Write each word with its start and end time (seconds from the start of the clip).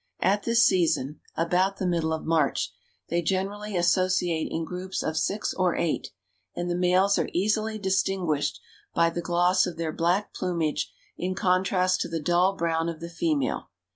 At 0.21 0.41
this 0.41 0.63
season 0.63 1.19
about 1.37 1.77
the 1.77 1.85
middle 1.85 2.11
of 2.11 2.25
March 2.25 2.73
they 3.09 3.21
generally 3.21 3.77
associate 3.77 4.47
in 4.51 4.65
groups 4.65 5.03
of 5.03 5.15
six 5.15 5.53
or 5.53 5.75
eight, 5.75 6.09
and 6.55 6.71
the 6.71 6.75
males 6.75 7.19
are 7.19 7.29
easily 7.33 7.77
distinguished 7.77 8.59
by 8.95 9.11
the 9.11 9.21
gloss 9.21 9.67
of 9.67 9.77
their 9.77 9.91
black 9.93 10.33
plumage 10.33 10.91
in 11.17 11.35
contrast 11.35 12.01
to 12.01 12.07
the 12.07 12.19
dull 12.19 12.55
brown 12.55 12.89
of 12.89 12.99
the 12.99 13.09
female. 13.11 13.69